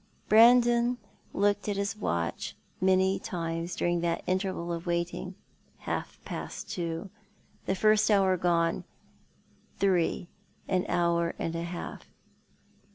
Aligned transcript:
Brandon 0.27 0.97
looked 1.31 1.69
at 1.69 1.75
his 1.77 1.95
watch 1.95 2.55
many 2.81 3.19
times 3.19 3.75
during 3.75 4.01
that 4.01 4.23
interval 4.25 4.73
of 4.73 4.87
waiting. 4.87 5.35
Half 5.77 6.17
past 6.25 6.67
two— 6.71 7.11
the 7.67 7.75
first 7.75 8.09
hour 8.09 8.35
gone— 8.35 8.83
three, 9.79 10.27
an 10.67 10.87
hour 10.89 11.35
and 11.37 11.55
a 11.55 11.61
half. 11.61 12.07